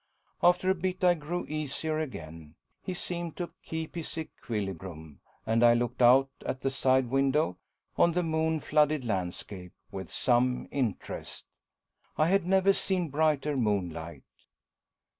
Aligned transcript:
After 0.41 0.67
a 0.71 0.73
bit 0.73 1.03
I 1.03 1.13
grew 1.13 1.45
easier 1.45 1.99
again; 1.99 2.55
he 2.81 2.95
seemed 2.95 3.37
to 3.37 3.51
keep 3.61 3.93
his 3.93 4.17
equilibrium, 4.17 5.19
and 5.45 5.63
I 5.63 5.75
looked 5.75 6.01
out 6.01 6.31
at 6.43 6.61
the 6.61 6.71
side 6.71 7.11
window 7.11 7.57
on 7.99 8.13
the 8.13 8.23
moon 8.23 8.61
flooded 8.61 9.05
landscape, 9.05 9.73
with 9.91 10.11
some 10.11 10.67
interest. 10.71 11.45
I 12.17 12.29
had 12.29 12.47
never 12.47 12.73
seen 12.73 13.09
brighter 13.09 13.55
moonlight. 13.55 14.23